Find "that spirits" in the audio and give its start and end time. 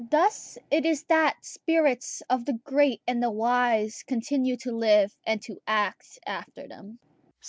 1.03-2.21